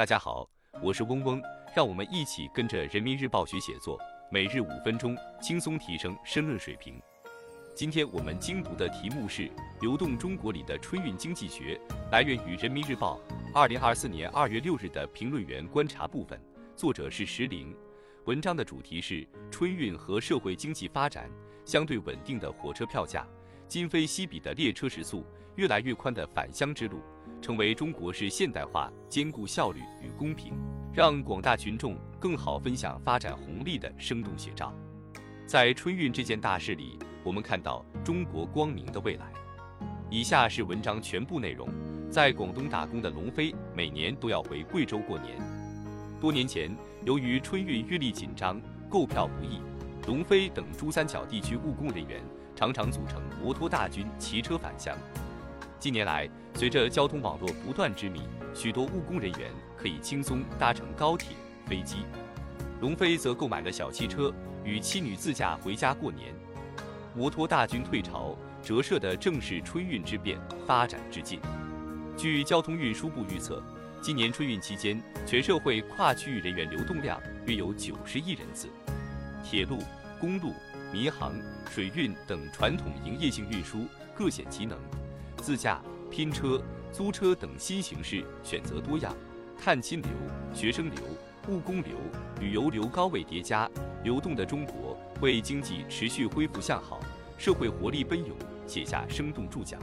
[0.00, 0.48] 大家好，
[0.80, 1.42] 我是嗡嗡，
[1.76, 6.98] 让我们一起跟着人民日报学写作，每日五分钟，轻松提升申论水平。
[7.74, 9.42] 今天我们精读的题目是
[9.82, 11.78] 《流动中国里的春运经济学》，
[12.10, 13.20] 来源于人民日报
[13.52, 16.40] 二零二四年二月六日的评论员观察部分，
[16.74, 17.76] 作者是石林。
[18.24, 21.30] 文章的主题是春运和社会经济发展
[21.66, 23.28] 相对稳定的火车票价，
[23.68, 25.26] 今非昔比的列车时速，
[25.56, 27.02] 越来越宽的返乡之路，
[27.40, 30.52] 成为中国式现代化兼顾效率与公平，
[30.92, 34.72] 让广大群众更好分享发展红利的生动写照。
[35.46, 39.32] 在春运这件大事里，我们看到中国光明的未来。
[40.08, 41.68] 以下是文章全部内容。
[42.10, 45.38] 在广东打工的龙飞，每年都要回贵州过年。
[46.20, 49.60] 多年前，由于春运运力紧张，购票不易，
[50.08, 52.20] 龙飞等珠三角地区务工人员
[52.56, 54.96] 常常组成摩托大军骑车返乡。
[55.80, 58.20] 近年来，随着交通网络不断之密，
[58.54, 61.34] 许多务工人员可以轻松搭乘高铁、
[61.64, 62.04] 飞机。
[62.82, 64.30] 龙飞则购买了小汽车，
[64.62, 66.34] 与妻女自驾回家过年。
[67.14, 71.40] 摩托大军退潮，折射的正是春运之变发展之进。
[72.14, 73.62] 据交通运输部预测，
[74.02, 78.68] 今年春运期间，全社会跨区域人员流动量约有九十亿人次。
[79.42, 79.78] 铁路、
[80.20, 80.52] 公路、
[80.92, 81.32] 民航、
[81.70, 84.78] 水运等传统营业性运输各显其能，
[85.40, 89.12] 自驾、拼车、租车等新形式选择多样，
[89.58, 90.10] 探亲流、
[90.52, 91.02] 学生流、
[91.48, 91.96] 务工流、
[92.38, 93.68] 旅游流高位叠加，
[94.04, 94.96] 流动的中国。
[95.20, 96.98] 为经济持续恢复向好、
[97.36, 98.34] 社会活力奔涌
[98.66, 99.76] 写下生动注脚。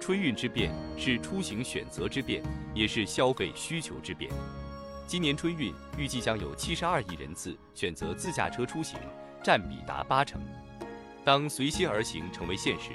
[0.00, 2.42] 春运之变是出行选择之变，
[2.74, 4.32] 也是消费需求之变。
[5.06, 8.98] 今年春运预计将有七十二亿人次选择自驾车出行，
[9.44, 10.40] 占比达八成。
[11.24, 12.90] 当随心而行成为现实，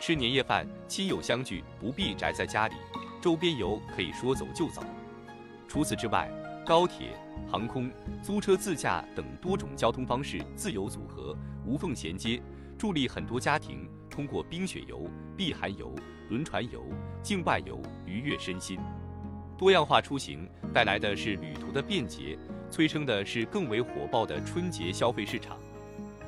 [0.00, 2.74] 吃年夜饭亲友相聚不必宅在家里，
[3.22, 4.82] 周边游可以说走就走。
[5.66, 6.30] 除此之外，
[6.64, 7.16] 高铁、
[7.50, 7.90] 航空、
[8.22, 12.40] 租车自驾等多种交通方式自由组合、无缝衔接，
[12.76, 15.94] 助力很多家庭通过冰雪游、避寒游、
[16.28, 16.84] 轮船游、
[17.22, 18.78] 境外游愉悦身心。
[19.56, 22.36] 多样化出行带来的是旅途的便捷，
[22.70, 25.56] 催生的是更为火爆的春节消费市场。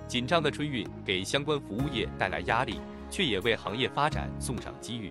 [0.09, 2.81] 紧张的春运给相关服务业带来压力，
[3.17, 5.11] 却也为行业发展送上机遇。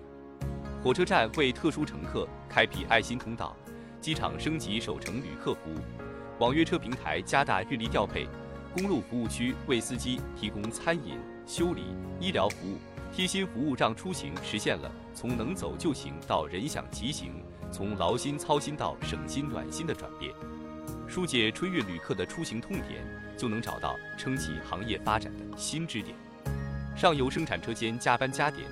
[0.80, 3.56] 火车站为特殊乘客开辟爱心通道。
[4.00, 5.78] 机场升级首程旅客服务，
[6.38, 8.28] 网约车平台加大运力调配，
[8.72, 11.82] 公路服务区为司机提供餐饮、修理、
[12.20, 12.78] 医疗服务，
[13.12, 17.32] 贴心服务让出行实现了从能走就行到人想骑行，
[17.72, 20.32] 从劳心操心到省心暖心的转变。
[21.08, 23.04] 疏解春运旅客的出行痛点，
[23.36, 26.16] 就能找到撑起行业发展的新支点。
[26.96, 28.66] 上游生产车间加班加点，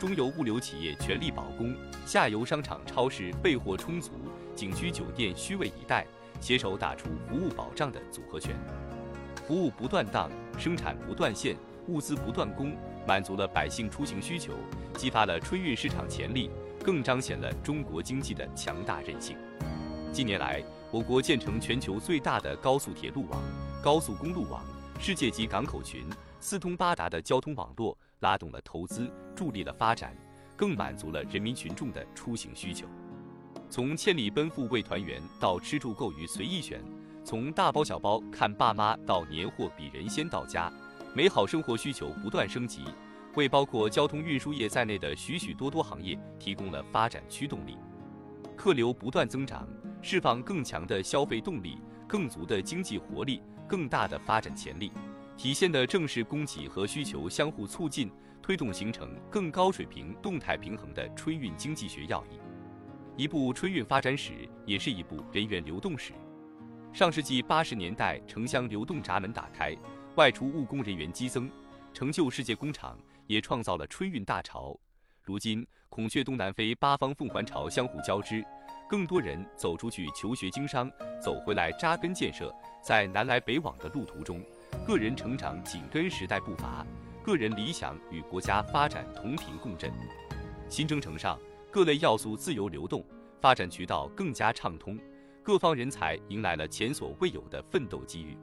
[0.00, 1.72] 中游物流企业全力保供，
[2.04, 4.10] 下游商场超市备货充足。
[4.56, 6.04] 景区酒店虚位以待，
[6.40, 8.56] 携手打出服务保障的组合拳。
[9.46, 10.28] 服务不断档，
[10.58, 11.56] 生产不断线，
[11.86, 14.54] 物资不断供，满足了百姓出行需求，
[14.96, 16.50] 激发了春运市场潜力，
[16.84, 19.36] 更彰显了中国经济的强大韧性。
[20.12, 20.60] 近年来，
[20.90, 23.40] 我国建成全球最大的高速铁路网、
[23.80, 24.64] 高速公路网、
[25.00, 26.04] 世界级港口群，
[26.40, 30.14] 四通八达的交通网络，拉动了投资，助力了发展，
[30.56, 32.88] 更满足了人民群众的出行需求。
[33.70, 36.82] 从千里奔赴为团圆到吃住购娱随意选，
[37.24, 40.70] 从大包小包看爸妈到年货比人先到家，
[41.14, 42.82] 美好生活需求不断升级，
[43.36, 47.78] 为包括交通运输业在内的许许多多行业提供了发展驱动力。
[48.56, 49.66] 客流不断增长，
[50.02, 51.78] 释放更强的消费动力、
[52.08, 54.90] 更足的经济活力、更大的发展潜力，
[55.36, 58.10] 体现的正是供给和需求相互促进，
[58.42, 62.40] 推动形成更高水平动态平衡的春运经济学要义。
[63.16, 66.12] 一部春运发展史，也是一部人员流动史。
[66.92, 69.76] 上世纪八十年代，城乡流动闸门打开，
[70.16, 71.50] 外出务工人员激增，
[71.92, 74.74] 成就世界工厂，也创造了春运大潮。
[75.22, 78.42] 如今，孔雀东南飞，八方凤还巢相互交织，
[78.88, 80.90] 更多人走出去求学经商，
[81.20, 82.52] 走回来扎根建设。
[82.82, 84.42] 在南来北往的路途中，
[84.86, 86.86] 个人成长紧跟时代步伐，
[87.22, 89.92] 个人理想与国家发展同频共振。
[90.68, 91.38] 新征程上。
[91.70, 93.04] 各类要素自由流动，
[93.42, 94.98] 发展渠道更加畅通，
[95.42, 98.38] 各方人才迎来了前所未有的奋斗机遇。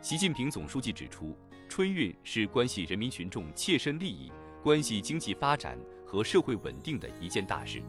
[0.00, 1.36] 习近平总书记指出，
[1.68, 4.32] 春运是关系人民群众切身利益、
[4.62, 7.82] 关系经济发展和社会稳定的一件大事。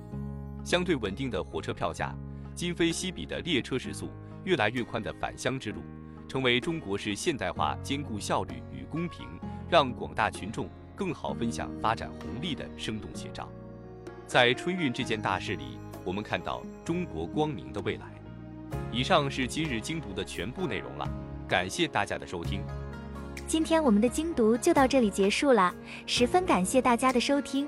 [0.66, 2.12] 相对稳定的火车票价，
[2.56, 4.10] 今非昔比的列车时速，
[4.46, 5.80] 越来越宽的返乡之路，
[6.28, 9.28] 成为中国式现代化兼顾效率与公平，
[9.70, 13.48] 让广大群众更好分享发展红利的生动写照。
[14.26, 18.06] 在春运这件大事里，我们看到中国光明的未来。
[18.92, 21.08] 以上是今日精读的全部内容了，
[21.48, 22.64] 感谢大家的收听。
[23.48, 25.72] 今天我们的精读就到这里结束了，
[26.08, 27.68] 十分感谢大家的收听。